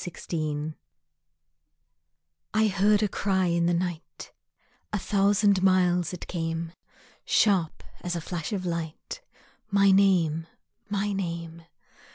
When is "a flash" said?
8.15-8.51